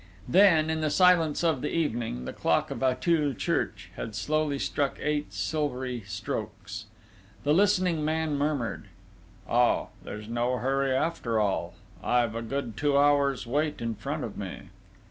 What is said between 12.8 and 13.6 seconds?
good hours'